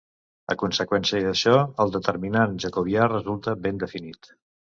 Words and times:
A 0.51 0.53
conseqüència 0.61 1.19
d'això 1.25 1.53
el 1.85 1.93
determinant 1.97 2.55
jacobià 2.65 3.05
resulta 3.13 3.55
ben 3.67 3.83
definit. 3.85 4.33